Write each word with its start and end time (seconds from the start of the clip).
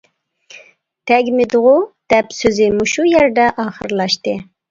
تەگمىدىغۇ؟ 1.11 1.75
دەپ 2.15 2.33
سۆزى 2.39 2.71
مۇشۇ 2.79 3.07
يەردە 3.11 3.45
ئاخىرلاشتى. 3.65 4.37